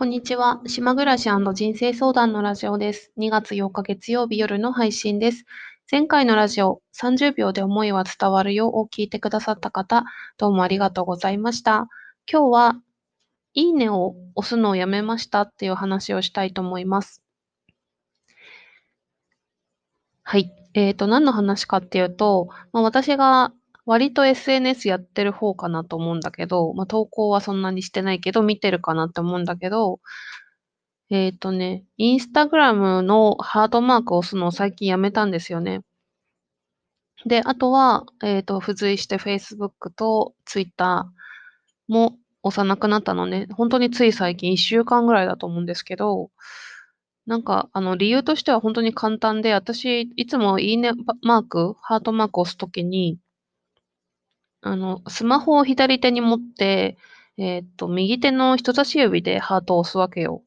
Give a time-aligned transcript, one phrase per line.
[0.00, 0.62] こんにちは。
[0.66, 3.12] 島暮らし人生相談のラジオです。
[3.18, 5.44] 2月8日月曜日夜の配信です。
[5.92, 10.06] 前回のラジオ、30秒で思いは伝わるよを聞いてくださった方、
[10.38, 11.86] どうもありがとうございました。
[12.26, 12.76] 今日は、
[13.52, 17.22] いいねを押すのをやめましたっていう話をしたいと思います。
[20.22, 20.50] はい。
[20.72, 23.52] えっ、ー、と、何の話かっていうと、まあ、私が
[23.90, 29.98] 割と SNS やってる方かなと思うんだけど、まあ、投稿はそんなにしてないけど、見てるかなって思うんだけど、
[31.10, 35.82] えっ、ー、とね、インスタグラムのハートマークを押すのを最近やめたんですよね。
[37.26, 41.10] で、あとは、えっ、ー、と、付随して Facebook と Twitter
[41.88, 43.48] も押さなくなったのね。
[43.56, 46.30] 本当につい最近1週間ぐらいだと思うんですけど、
[47.26, 53.18] なんか、あの、理由としては本当に簡単で、私、いつもいいねマーク、ハートマークを押すときに、
[54.62, 56.98] あの、スマホを左手に持って、
[57.38, 60.42] えーっと、右手の人差し指でハートを押すわけよ。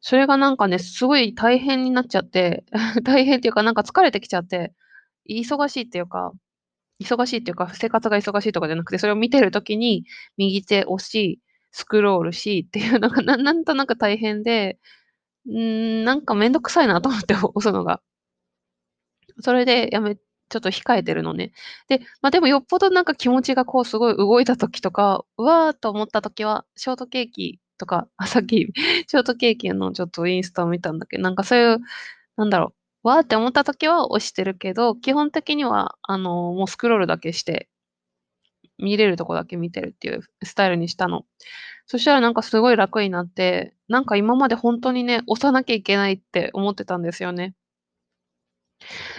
[0.00, 2.64] それがなんかね、すごい大変になっちゃって、
[3.04, 4.74] 大変っていうかなんか疲れてきちゃって、
[5.30, 6.32] 忙しいっていうか、
[7.02, 10.06] 忙しいっていうか、生活が忙しいとかじゃなくて、それを見てるときに
[10.38, 11.40] 右手押し、
[11.72, 14.78] スクロールしっていうのがななんとなく大変で、
[15.50, 18.00] んなんかめんどくさいなと思って押すのが。
[19.40, 20.16] それでやめ
[20.54, 21.52] ちょっと控えてるのね。
[21.88, 28.68] で、まあ、でもよっぽどなんか気持ちがこうすごい動いた時とか、うわーと思った時は、ショートケーキとか、 あ、さっき
[29.08, 31.78] ショートケーキのちょっとインスタを見たんだけど、なんかそういう、
[32.36, 32.74] なんだろ
[33.04, 37.68] う、わーって思った時は押してるけど、基本的には、あの、もうスクロールだけして、
[38.78, 41.24] 見れるとこだけ見てるっていうスタイルにしたの。
[41.86, 47.54] そしたらなんかすごい楽になって、なんか今までほんとにね、押さなきゃいけないって思ってたんですよね。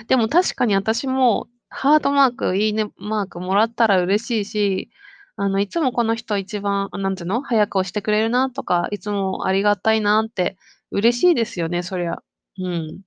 [0.08, 4.90] でも確かに私も、ハートマーク、いいねマークもらったら嬉しいし、
[5.38, 10.58] あの、いつもこの人一番、なんていうの、早く押してくれるなとか、いつもありがたいなって
[10.92, 12.22] 嬉しいですよね、そりゃ。
[12.60, 13.02] うん。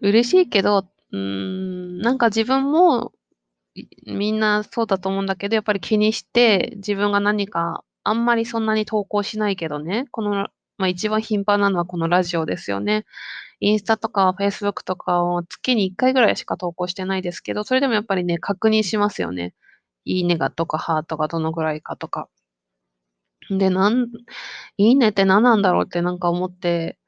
[0.00, 3.12] 嬉しいけど、うん、なんか自分も、
[4.06, 10.48] みんなそうだと思うんだけど、やっぱり気にして、自分が何か、あんまりそんなに投稿しないけどね、この、
[10.82, 13.04] ま、一番頻繁なのはこのラジオですよね。
[13.60, 19.54] インスタとかフェイスブックとかを月に1回ぐらいしか投稿してないですけど、それでもやっぱりね、確認しますよね。
[20.04, 22.28] いいねがとかハートがどのぐらいかとか。
[23.50, 24.08] で、なん
[24.78, 26.98] いいねって何なんだろうってなんか思って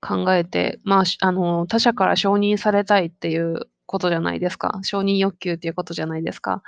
[0.00, 4.80] 考えて、まあ、あの、他者から承認されたいっていうことじゃないですか。
[4.84, 6.62] 承認欲求っていうことじゃないですか。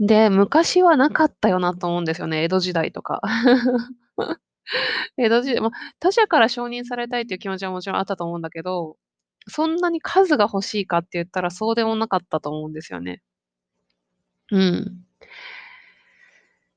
[0.00, 3.20] で、昔はなかったよなと思うんですよね、江戸時代とか。
[5.16, 8.96] 江戸時代、ま、他者から承認されたいっていう気持ちはもちろんあったと思うんだけど、
[9.48, 13.22] そんなに数が欲しいかって言ったらそうでもなかったと思うんですよね。
[14.50, 15.04] うん。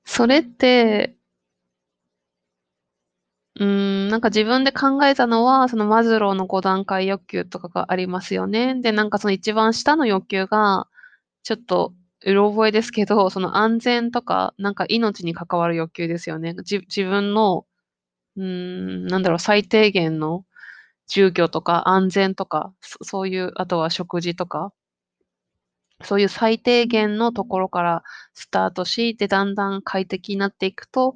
[0.06, 1.18] それって、
[3.57, 8.75] うん、なんか自分で考えたのは、そのマズローの5段階欲求とかがありますよね。
[8.81, 10.88] で、なんかその一番下の欲求が、
[11.44, 11.94] ちょっと
[12.25, 16.56] うろ覚えですけど、その安全とか、なんか命に関わる欲求ですよね。
[16.66, 17.66] じ自分の
[18.38, 20.46] うん、なんだろう、最低限の
[21.07, 24.73] 住居とか安全とか、そういう、あとは食事とか、
[26.03, 28.03] そういう最低限のところから
[28.34, 31.16] スタートし、で、だんだん快適になっていくと、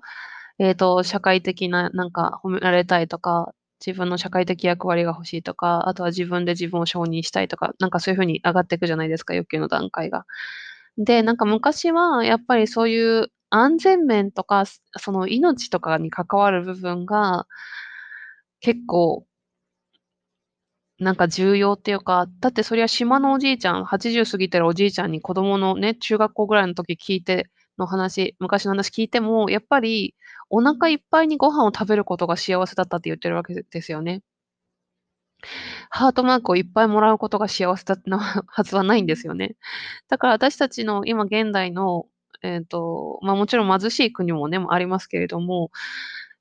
[0.59, 3.53] えっと、社会的ななんか褒められたいとか、
[3.86, 10.25] 自分の社会的役割が欲しいとか、あとは自分で自分を承認したいとか、なんかそういう風に上がっていくじゃないですか、欲求の段階が。
[10.97, 14.66] で、なんか昔はやっぱりそういう安全面とか、
[14.98, 17.48] その命とかに関わる部分が、
[18.62, 19.26] 結構
[21.00, 30.16] なんか重要っていうか、だってそりゃ島のおじいちゃん、80過ぎてるおじいちゃんに子供のね、中学校ぐらいの時聞いての話、昔の話聞いても、やっぱり
[30.50, 34.22] お腹いっぱいにご飯を食べることが幸せだったって言ってるわけですよね。
[35.90, 39.56] ハートマークをいっぱいもらうことが幸せだってなはずはないんですよね。
[40.10, 42.08] だから私たちの今現代の
[42.44, 45.71] えっと、まあ、もちろん貧しい国もね、ありますけれども、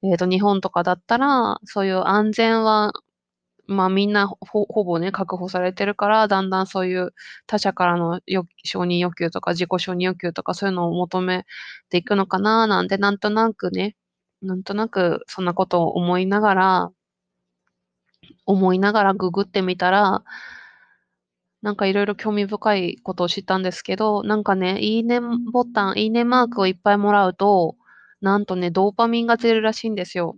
[0.02, 2.92] えっと、日本とかだったら、そういう安全は、
[3.66, 7.14] まあ、みんなほほぼね、確保されてるから、だんだんそういう
[7.46, 8.20] 他者からの
[8.64, 11.46] 承認欲求とか自己承認欲求とかそういうのを求め
[11.90, 13.96] ていくのかななんてなんとなくね、
[14.42, 16.92] なんとなくそんなことを思いながら
[18.46, 20.24] 思いながらググってみたら
[21.62, 27.76] なんかいろいろ興味深いことを知ったんですけど、なんかね、いいねボタン、いいねマークをいっぱいもらうと、
[28.20, 30.36] なんとね、ドーパミンが出るらしいんですよ。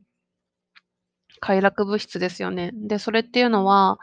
[1.40, 2.70] 快楽物質ですよね。
[2.74, 3.98] で、それっていうのは、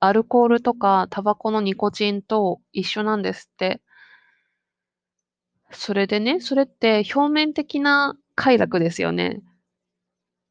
[0.00, 3.80] アルコールとかタバコのニコチンと一緒なんですって。
[5.70, 9.42] それでね、それって表面的な快楽ですよね。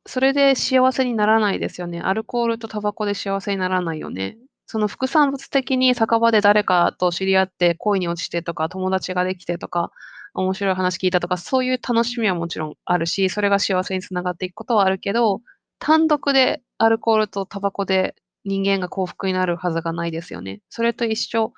[0.06, 2.02] それで幸せにならないですよね。
[2.02, 4.38] アルコールとタバコで幸せにならないよね。
[4.72, 9.92] その副産物的に酒場で誰かと知り合って恋に落ちてとか、友達ができてとか、
[10.34, 15.42] 面白い話聞いたとか、そういう楽しみはもちろんあるし、それが幸せにつながっていくことはあるけど、
[15.78, 18.16] 単独でアルコールとタバコで
[18.46, 20.62] 人間が幸福になるはずがないですよね。
[20.70, 21.52] それと一緒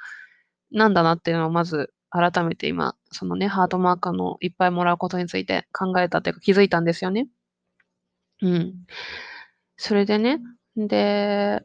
[0.71, 7.27] なんだなっていうのをまず改めて今、そのね、ハートマーカーのいっぱいもらうことについて考えたというか気づいたんですよね。
[8.41, 8.73] うん。
[9.77, 10.39] それでね、
[10.75, 11.63] で、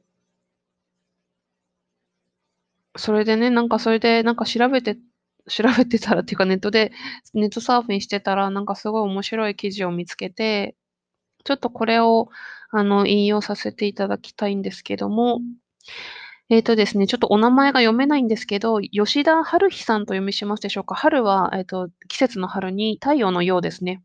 [2.98, 4.98] それでね、なんかそれでなんか調べて
[5.48, 6.92] 調べてたらっていうかネットで
[7.34, 10.76] ネットサーフィンしてたら、なんかすごい面白い記事を見つけて、
[11.44, 12.28] ちょっとこれを
[12.70, 15.40] あの引用させていただきたいんですけども、
[16.50, 20.94] えっ、とですね、ちょっとお名前が読めないんですけど、吉田春日さんと読みしますでしょうか。
[20.94, 24.02] 春は、えっ、と、季節の春に太陽のようですね。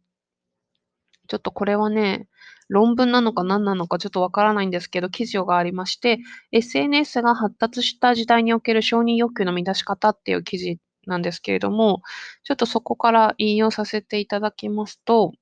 [1.27, 2.27] ちょっとこれはね、
[2.73, 6.19] 論文なのか何なのかちょっとわからないんですけど、記事がありまして、
[6.51, 12.01] SNS が発達した時代における承認欲求の満たし方っていう記事なんですけれども、
[12.43, 15.33] ちょっとそこから引用させていただきますと、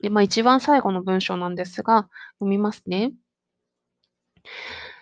[0.00, 2.08] でまあ、一番最後の文章なんですが、
[2.38, 3.12] 読みますね。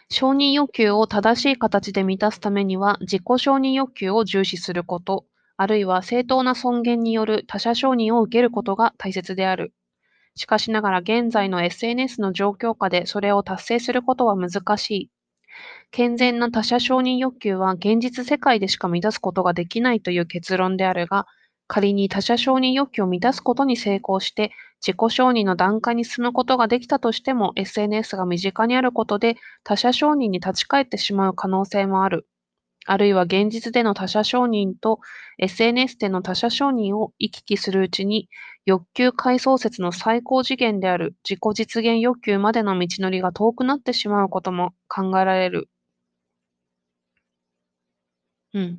[0.08, 9.72] 承認欲求を正しい形で満たすためには、自己承認欲求を重視すること、あるいは正当な尊厳による他者承認を受けることが大切である。
[10.36, 15.10] しかしながら現在の SNS の状況下でそれを達成することは難しい。
[15.90, 21.26] 健全な他者承認欲求は現実世界でしか満たすことができないという結論であるが、
[21.68, 24.52] 仮に他者承認欲求を満たすことに成功して、
[24.86, 32.26] 自己承認の段階に進むことができたとしても、SNS が身近にあることで他者承認に立ち返ってしまう可能性もある。
[32.84, 35.00] あるいは現実での他者承認と
[35.38, 38.28] SNS での他者承認を行き来するうちに、
[38.66, 45.68] 欲求階層説の最高次元である自己実現欲求までの道のりが遠くなってしまうことも考えられる。
[48.52, 48.78] うん。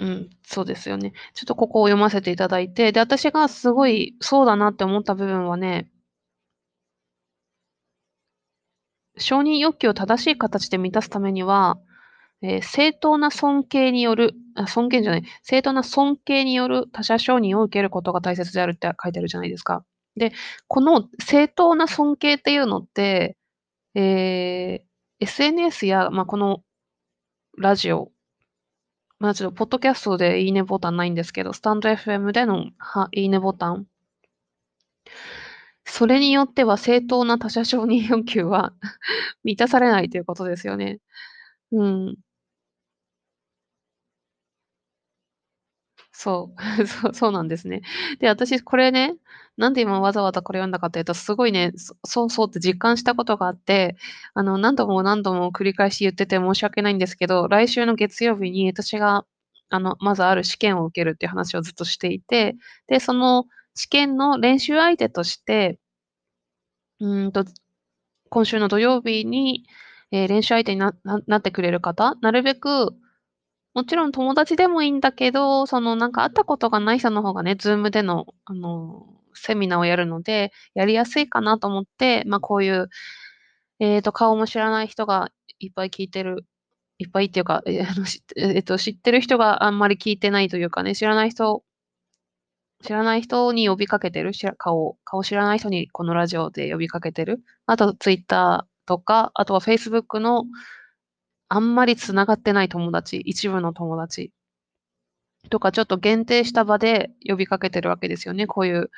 [0.00, 1.12] うん、そうですよね。
[1.34, 5.88] ちょっとここを読ませていただいて、で、私がすごいそうだなって思った部分はね
[9.18, 11.78] 承認欲求を正しい形で満たすためには、
[12.42, 19.84] えー正当な尊敬による、あ、尊敬じゃない、正当な尊敬による他者承認を受けることが大切であるって書いてあるじゃないですか。
[20.16, 20.32] で、
[20.68, 23.36] この正当な尊敬っていうのって、
[23.94, 26.62] えー SNS や、まあ、この
[27.56, 28.10] ラジオ
[29.24, 33.86] まあ、ちょっとポッドキャストでいいねボタンないんですけど、スタンド FM でのはいいねボタン。
[35.86, 38.72] それによっては正当な他者承認欲求は
[39.44, 41.00] 満たされないということですよね。
[41.72, 42.16] うん。
[46.12, 46.62] そう。
[46.86, 47.82] そうそうなんですね。
[48.20, 49.14] で、私これね、
[49.56, 53.96] なんで今わざわざこれ読んだかというと、すごいね、そそうそうって実感したことがあって、
[54.34, 59.24] あの、何度も何度も繰り返し言ってて申し訳ないんですけど、来週の月曜日に私が、
[59.70, 62.56] あの、まずある試験を受けるっていう話をずっとしていて、
[62.88, 63.44] で、その
[63.74, 65.78] 試験の練習相手として、
[67.00, 67.44] うんと、
[68.30, 69.66] 今週の土曜日に、
[70.12, 72.92] えー練習相手になななってくれる方、なるべく
[73.74, 82.88] もちろん友達でもいいんだけど、そのなんか会ったことがない人の方がね、Zoom での、あの、セミナーをやるので、やりやすいかなと思って、まあ、こういう、
[83.80, 86.46] えっと、顔も知らない人がいっぱい聞いてる
[86.98, 91.64] いっぱいっていうか、え、あの、しえっと、知ってる人があんまり聞いてないというかね、知らない人
[92.84, 97.40] 知らない人に呼びかけてる、顔顔知らない人にこのラジオで呼びかけてる？
[97.66, 100.44] あと Twitter とか、あとは Facebook の
[101.48, 104.32] あんまり繋がってない友達、一部の友達
[105.50, 108.46] とか、ちょっと限定した場で呼びかけてるわけですよね。
[108.46, 108.90] こういう、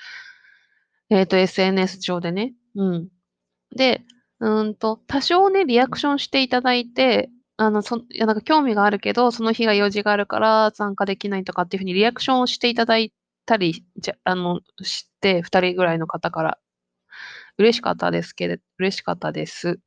[1.11, 2.55] えっと、SNS 上でね。
[2.75, 3.09] うん。
[3.75, 4.03] で、
[4.41, 13.13] うんと、多少ね、リアクションしていただいて、あの、そいや、なんか興味があるけど、その日が用事があるから参加できないとかっていう風にリアクションをしていただい
[13.47, 16.59] たり、じゃあの、して、2人ぐらいの方から
[17.59, 19.81] 嬉しかったですけれ嬉しかったです。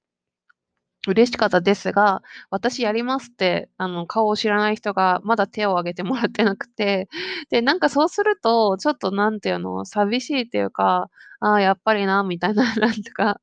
[1.08, 7.08] 嬉しかったですが、私やりますって、あの、顔を知らない人がまだ手を挙げてもらってなくて、
[7.50, 13.40] で、なんかそうすると、ちょっとなんていうの、寂しいっていうか、ああ、やっぱりな、みたいな、 なんとか、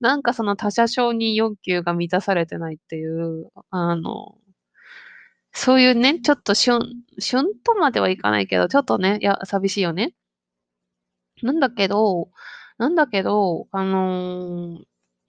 [0.00, 4.36] なんかその他者承認欲求が満たされてないっていう、あの、
[5.58, 6.80] そういうね、ちょっとしゅん、
[7.64, 10.12] とまではいかないけど、ちょっとね、いや、寂しいよね。
[11.42, 12.30] なんだけど、
[12.78, 14.78] なんだけど、あの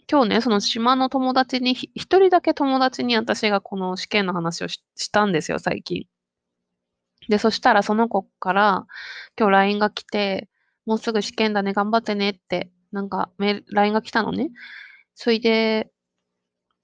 [0.10, 6.08] 今日ね、その島の友達に、一人だけ友達に私がこの試験の話をししたんですよ、最近。
[7.30, 8.86] で、そしたらその子から
[9.38, 10.50] 今日 LINE が来て、
[10.86, 14.50] もうすぐ試験だね、頑張ってねって、なんか、LINE が来たのね。
[15.16, 15.92] それで、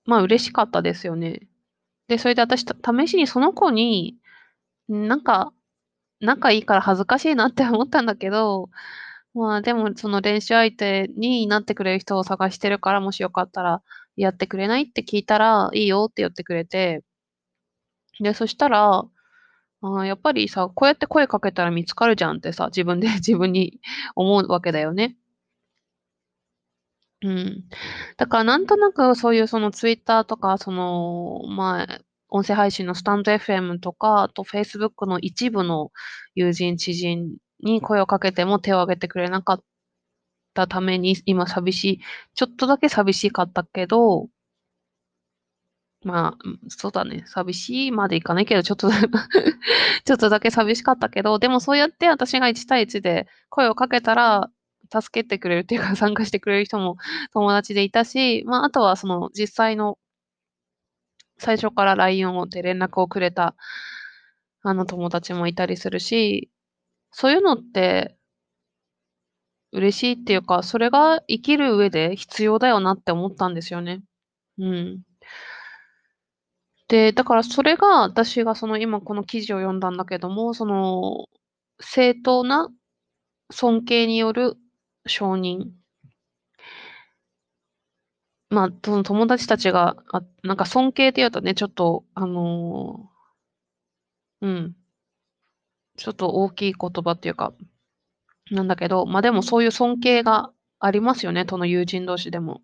[0.06, 1.48] まあ嬉しかったですよね。
[2.10, 4.17] で、それで私、試しにその子に、
[4.89, 5.53] なんか、
[6.22, 8.69] 仲いいから恥ずかしいなって思ったんだけど、
[9.36, 13.83] まあでもその練習相手になってくれる人を探してるから、もしよかったら
[14.17, 14.83] やってくれない？
[14.83, 17.03] って聞いたら、いいよって言ってくれて、
[18.22, 19.03] で、そしたら、
[19.83, 23.79] あやっぱりさ、こうやって声かけたら見つかるじゃんってさ、自分で自分に
[24.15, 25.17] 思うわけだよね。
[27.24, 27.63] うん。
[28.18, 32.00] だからなんとなくそういうそのツイッターとか、その、まあ、
[32.30, 35.92] 音声配信のスタンド FM とか、あと Facebook の一部の
[36.36, 39.63] 友人、知人に声をかけても手を挙げてくれなかっ
[40.53, 42.01] たために、今寂しい、
[42.36, 44.30] ちょっとだけ寂しかったけど、
[46.03, 47.24] まあ、そうだね。
[47.27, 48.89] 寂しいまでいかないけど、ちょっと
[50.06, 54.50] ちょっとだけ寂しかったけど、でもそうやって私が1対1で声をかけたら、
[55.02, 56.98] 助けてくれるっていうか、参加してくれる人も
[57.34, 59.98] 友達でいたし、まあ、あとはその実際の
[61.38, 63.56] 最初から LINE をで連絡をくれた
[64.62, 66.50] あの友達もいたりするし、
[67.12, 68.16] そういうのって
[69.74, 74.02] 嬉しいっていうか、それが生きる上で必要だよなって思ったんですよね。
[74.60, 75.02] うん。
[76.88, 81.28] で、だからそれが私がその今この記事を読んだんだけども、その
[81.80, 82.70] 正当な
[83.52, 84.58] 尊敬による
[85.05, 85.72] 承認
[88.50, 94.75] まあ、その友達たちが、あなんか尊敬って言うとね、ちょっと、あのー、うん。
[95.98, 97.53] ちょっと大きい言葉っていうか、
[98.51, 102.62] なんだけど、まあでもそういう尊敬がありますよね、その友人同士でも。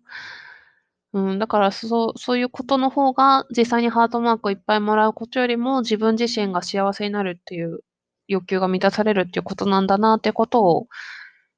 [1.12, 7.80] うん、だからそう、そういうことの方が、実際にハートマークをいっぱいもらうことよりも、自分自身が幸せになるっていう
[8.28, 10.88] 欲求が満たされるっていうことなんだなってことを、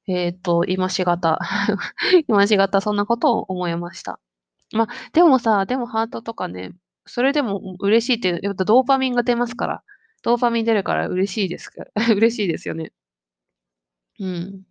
[0.07, 1.39] えっ、ー、と、今しがた、
[2.27, 4.19] 今しがたそんなことを思いました。
[4.73, 6.73] まあ、でもさ、でもハートとかね、
[7.05, 9.83] それでも嬉しいって、やっぱドーパミンが出ますから。
[10.23, 12.93] ドーパミン出るから嬉しいですか 嬉しいですよね。
[14.19, 14.63] うん。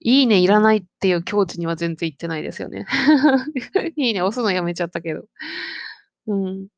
[0.00, 2.86] いいねいらないっていう境地には全然行ってないですよね。
[3.96, 5.24] いいね押すのやめちゃったけど。
[6.26, 6.68] うん。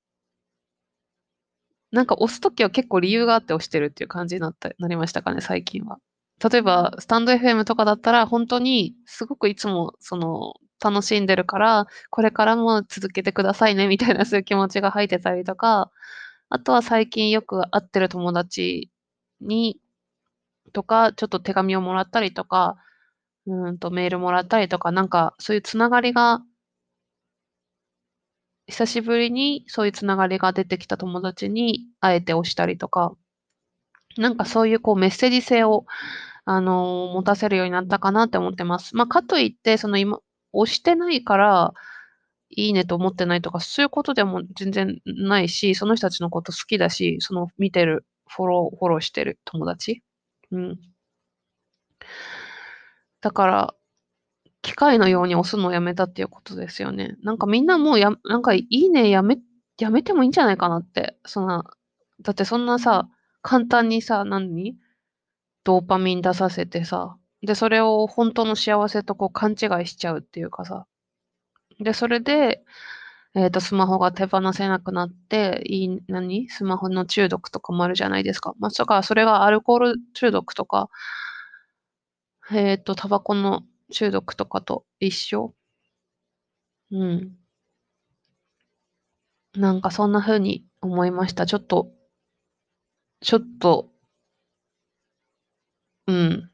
[1.91, 5.99] なんか押すときは結構理由があって押してるっていう感じになったなりましたかね、最近は。
[6.43, 15.91] 例えば、スタンド FM とかだったら、本当にすごくいつもその、楽しんでるから、これからも続けてくださいねみたいなそういう気持ちが入ってたりとか、
[16.51, 18.91] あとは最近よく会ってる友達
[19.41, 19.81] に
[20.73, 22.77] とか、ちょっと手紙をもらったりとか、
[23.47, 26.43] うんとメールもらったりとか、なんかそういうつながりが
[28.69, 33.17] 久しぶりにそういうつながりが出てきた友達にあえて押したりとか、
[34.19, 35.87] なんかそういうこうメッセージ性を、
[36.45, 38.97] あの、持たせるようになったかなって思ってます。
[38.97, 40.21] まあ、かといって、その今、
[40.53, 41.73] 押してないから、
[42.51, 50.03] いいねと思ってないとか、そういうことでも全然ないし、その人たちのこと好きだし、その見てる、フォロー、フォローしてる友達。
[50.53, 50.79] うん。
[53.21, 53.75] だから、
[54.63, 57.17] 機械のように押すのをやめたっていうことですよね。
[57.23, 59.39] なんかみんなもうや、なんかいいねやめ、
[59.79, 61.17] やめてもいいんじゃないかなって。
[61.25, 61.65] そんな、
[62.23, 63.09] だってそんなさ、
[63.49, 64.77] 簡単にさ、何？
[65.63, 70.89] ドーパミン出させてさ、で、それを本当の幸せとこう勘違いしちゃうっていうかさ。
[71.79, 72.65] で、それで、
[73.37, 76.49] えっ、ー、と、スマホが手放せなくなって、いい、何？
[76.51, 78.55] スマホの中毒とかもあるじゃないですか。
[78.59, 80.91] まあ、そか、それがアルコール中毒とか、
[82.51, 83.63] えっ、ー、と、タバコの
[83.93, 85.55] 中毒とかと一緒？
[86.91, 87.37] うん。
[89.55, 91.47] なんかそんな風に思いました。
[91.47, 91.93] ちょっと、
[93.21, 93.91] ちょっと、
[96.07, 96.51] うん。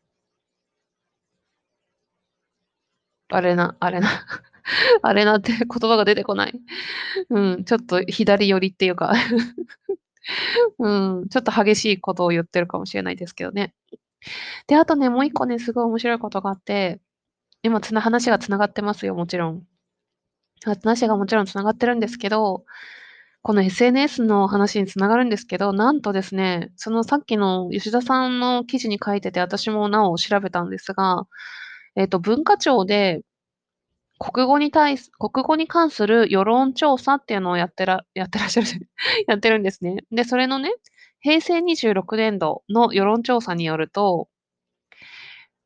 [3.28, 4.08] あれな、あれな
[5.02, 6.52] あれなって言葉が出てこない。
[7.30, 9.12] うん、ちょっと左寄りっていうか
[10.78, 10.88] う
[11.24, 13.74] ん、ちょっと激しいことを言ってるかもしれないですけどね。
[14.68, 17.00] で、あとね、もう一個ね、すごい面白いことがあって、
[17.62, 19.64] 今つな話が繋がってますよ、もちろん。
[20.64, 22.64] 話がもちろん繋がってるんですけど、
[23.42, 31.26] この SNS の話に繋がるんですけど、なんとですね、そのさっきの吉田さんの記事に書いてて、私もなお調べたんですが、
[31.96, 33.22] えっ、と、文化庁で
[34.22, 38.68] 国語に対す国語に関する世論調査っていうのをやってらやってらっしゃる
[39.26, 39.96] やってるんですね。
[40.12, 40.70] で、それのね、
[41.20, 44.28] 平成26年度の世論調査によると、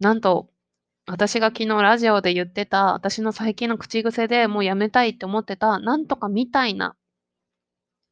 [0.00, 0.48] なんと、
[1.06, 6.96] 私が昨日ラジオで言ってた、私の最近の口癖でもうやめたいって思ってた、なんとかみたいな、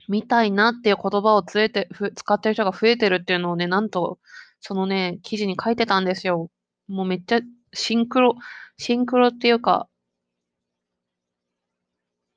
[0.08, 4.18] みたいなっていう言葉をつえてふ使ってる人が増えてるっていうのをね、なんと、
[4.60, 6.50] そのね、記事に書いてたんですよ。
[6.88, 7.40] もうめっちゃ
[7.72, 8.34] シンクロ、
[8.78, 9.88] シンクロっていうか、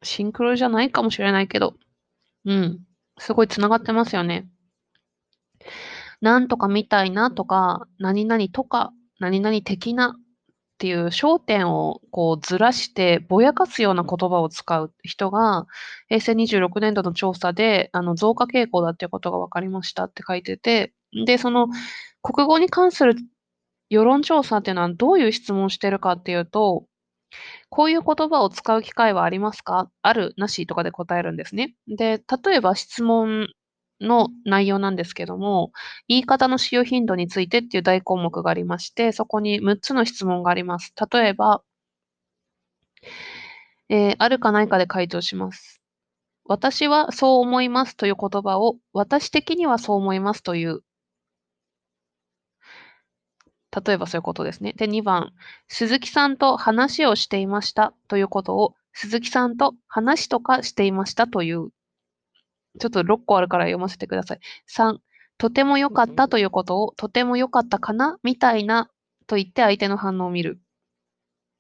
[0.04, 1.76] シンクロじゃないかもしれないけど、
[2.46, 2.80] うん。
[3.20, 4.48] すごい繋がってますよね。
[6.22, 10.16] なんとかみたいなとか、何々とか、何々的な
[10.78, 15.66] っていう焦点をこうずらしてぼやかすような言葉を使う人が、
[16.08, 20.94] 平成26年度の調査で、あの、増加傾向だっていうことが分かりましたって書いてて、
[21.26, 21.68] で、その、
[22.22, 23.16] 国語に関する
[23.90, 26.86] 世論調査っていうのはどういう質問してるかっていうと、
[27.70, 29.90] こういう言葉を使う機会はありますか？
[30.04, 31.76] あるなしとかで答えるんですね。
[31.88, 33.48] で、例えば質問
[34.02, 35.72] の内容なんですけども、
[36.08, 40.94] 言い方の使用頻度についてっていう大項目がありまして、そこに6つの質問があります。
[41.12, 41.62] 例えば、
[43.90, 45.82] えー、あるかないかで回答します。
[46.46, 50.82] 私はそう思いますという言葉を、私的にはそう思いますという
[53.86, 54.74] 例えばそういうことですね。
[54.74, 55.34] で、2番、
[55.68, 61.70] 鈴木さんと話をしていましたということを、鈴木さんと話とかしていましたという。
[62.78, 64.40] ちょっと6個あるから読ませてください。
[64.68, 64.98] 3、
[65.38, 68.90] とても良かったということを、とても良かったかなみたいな
[69.28, 70.60] と言って相手の反応を見る。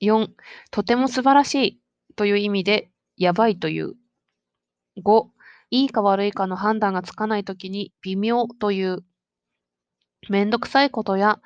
[0.01, 0.27] 4、
[0.71, 1.81] とても素晴らしい
[2.15, 3.95] という意味で、やばいという。
[5.03, 5.27] 5、
[5.71, 9.03] いいか悪いかの判断がつかないときに、微妙という。
[10.29, 11.39] めんどくさいことや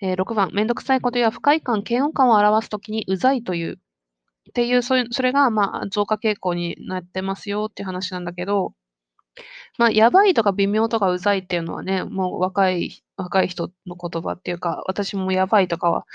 [0.00, 3.80] えー、6番、めんどくさいことや不快感、嫌悪感を表すときにうざいという、
[4.50, 8.74] っていう、そ、れが、まあ、増加傾向になってますよっていう話なんだけど、
[9.78, 16.06] まあ、やばいとか微妙とかうざいっていうのはね、もう若い、若い人の言葉っていうか、私もやばいとかは、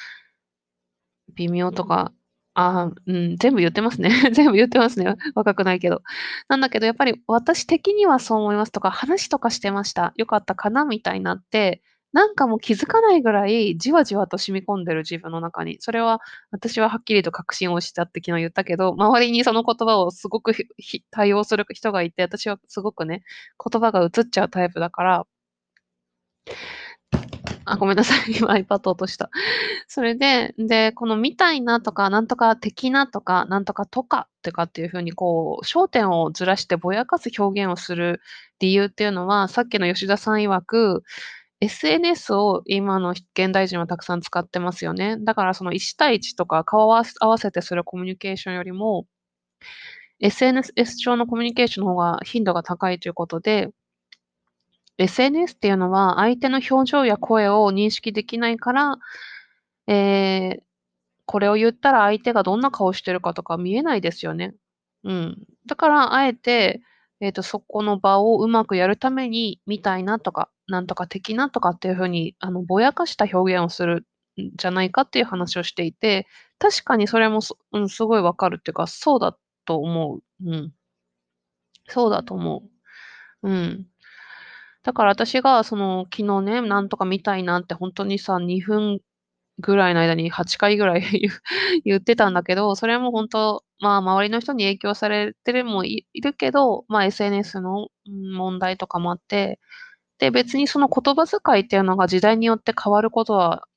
[1.35, 2.13] 微妙とか、
[2.55, 4.09] あうん、全部言ってますね。
[4.33, 5.15] 全部言ってますね。
[5.35, 6.01] 若くないけど。
[6.49, 10.13] なんだけど、やっぱり私的にはそう思いますとか、話とかしてました。
[10.17, 11.81] よかったかなみたいになって、
[12.13, 15.77] なんかもう気づかないぐらいじわじわと染み込んでる自分の中に。
[15.79, 16.21] それは
[16.51, 20.53] 私ははっきりと確信をしたって昨日言ったけど、周りにその言葉をすごく
[21.11, 23.24] 対応する人がいて、私はすごくね、
[23.63, 25.27] 言葉が移っちゃうタイプだから、
[27.65, 28.37] あ、ごめんなさい。
[28.39, 29.29] 今 iPad 落とした。
[29.87, 38.22] それで、で、このみたいなとか、なんとか的なとか、なんとかとかってかっていうふうに、こう、焦点をずらしてぼやかす表現をする
[38.59, 41.03] 理由っていうのは、さっきの吉田さん曰く、
[41.61, 45.17] SNS を今の現代人はたくさん使ってますよね。
[45.19, 49.05] だからその1対1とか顔を合わせてするコミュニケーションよりも、
[50.19, 53.69] SNS 上のコミュニケーションの方が頻度が高いということで、
[54.98, 58.98] SNS っていうのは相手の表情や声を認識できないから、
[59.87, 60.61] えー、
[61.25, 64.55] これを言ったら相手がどんな顔してるかとか見えないですよね。
[65.03, 65.37] うん。
[65.65, 66.81] だから、あえて、
[67.22, 74.05] えっ、ー、と、そこの場をうまくやるために、みたいなとか、なんとか的なとかっていうふうに、あの、ぼやかした表現をする
[74.42, 76.27] んじゃないかっていう話をしていて、
[76.60, 80.24] 確かにそれもす、うん、すごいわかるっていうか、そうだと思う。
[80.46, 80.74] うん。
[81.88, 82.64] そうだと思
[83.44, 83.50] う。
[83.50, 83.88] うん。
[84.84, 89.00] だから私が、その、昨日ね、なんとかみたいなって本当にさ、2分
[89.60, 91.03] ぐらいの間に8回ぐらい
[91.86, 99.59] 言ってたんだけど、それも本当、まあ、周りの人に影響されてるもいるけど、まあ、SNS の問題とかもあって、
[100.20, 103.68] で、別にその言葉遣いっていうのが時代によって変わることは、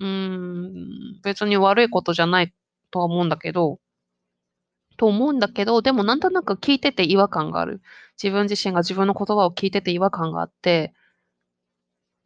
[0.00, 2.54] うん、別に悪いことじゃない
[2.90, 3.80] とは思うんだけど、
[4.96, 7.82] と思うんだけど、でもなんとなく聞いてて違和感がある。
[8.22, 10.94] 自分自身が自分の言葉を聞いてて違和感があって、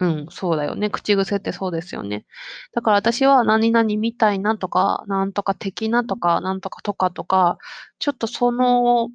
[0.01, 0.89] うん、そうだよね。
[0.91, 2.25] 口癖ってそうですよね。
[2.73, 7.59] だから私は何々みたいなとか、なんとか的なとか、なんとかとかとか、
[7.99, 9.11] ちょっとその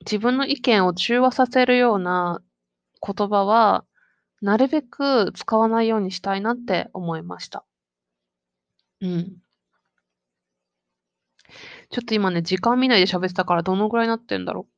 [0.00, 2.40] 自分の意見を中和させるような
[3.06, 3.84] 言葉は、
[4.42, 7.64] なるべく使わないようにしたいなって思いました。
[9.00, 9.42] うん。
[11.90, 14.72] ちょっと今ね、時間見ないで喋ってたからどのぐらいになってんだろう。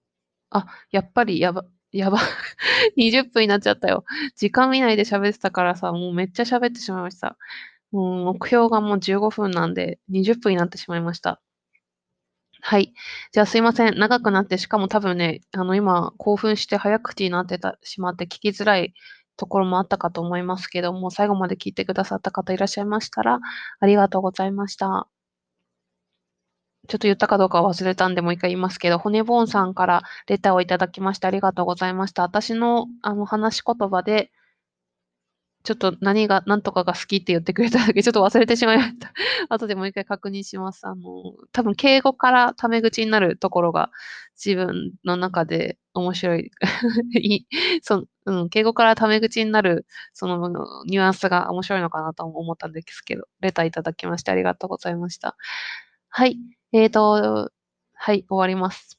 [0.50, 2.18] あ、やっぱりやば、やば。
[2.96, 4.04] 20分になっちゃったよ。
[4.36, 7.36] 時間見ないで喋ってたからさ、もうめっちゃ喋ってしまいました。
[7.92, 11.40] もう目標がもう15分なんで、20分になってしまいました。
[12.62, 12.92] はい。
[13.32, 13.98] じゃあすいません。
[13.98, 18.92] 長くなって、しかも多分ね、あの今、興奮して早口になってたしまって聞きづらい
[19.36, 23.38] ところもあったかと思いますけども、最後まで聞いてくださった方いらっしゃいましたら、
[23.80, 25.08] ありがとうございました。
[26.88, 32.22] ちょっと言ったかどうか忘れたんで、もう一回言いますけど、骨ボーンさんからレターをいただきましてありがとうございました。
[32.22, 34.30] 私のあの話し言葉で、
[35.64, 39.12] ちょっと何が、何とかが好きって言ってくれただけ、ちょっと忘れてしまいました。
[39.48, 40.86] 後でもう一回確認します。
[40.86, 41.02] あの、
[41.52, 43.90] 多分敬語からタメ口になるところが
[44.36, 46.50] 自分の中で面白い。
[47.18, 47.46] い
[47.82, 50.48] そうん、敬語からタメ口になる、その
[50.84, 55.34] ニュアンスが面白いのかなと思ったんですけど、レターいただきましてありがとうございました。
[56.10, 56.38] はい。
[56.76, 57.52] えーと、
[57.92, 58.98] はい、終わります。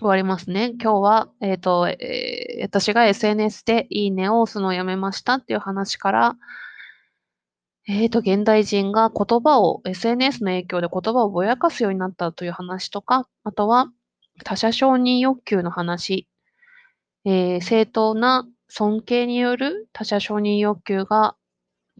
[0.00, 0.72] 終わりますね。
[0.82, 6.36] 今日は、えっ、ー、と、えー、私が SNS でいいねを押すのをやめましたっていう話から、
[7.86, 13.92] えっ、ー、と、現代人が言葉を、SNS の影響で言葉をぼやかすようになったという話とか、あとは、
[14.42, 16.26] 他者承認欲求の話、
[17.24, 21.36] えー、正当な尊敬による他者承認欲求が、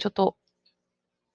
[0.00, 0.37] ちょっと、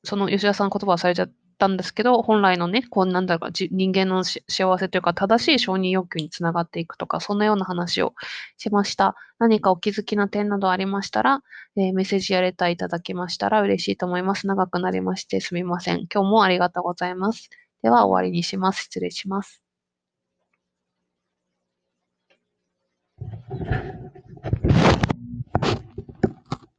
[0.03, 8.15] その吉田さんの言葉をされちゃったんですけど、本来のね、こうなんだろう人間の幸せというか、正しい承認欲求につながっていくとか、そんなような話を
[8.57, 9.15] しました。
[9.37, 11.43] 何かお気づきの点などありましたら、
[11.75, 14.47] えー、メッセージやレターいただきましたら嬉しいと思います。
[14.47, 16.07] 長くなりましてすみません。
[16.11, 17.49] 今日もありがとうございます。
[17.83, 18.83] では終わりにします。
[18.85, 19.61] 失礼します。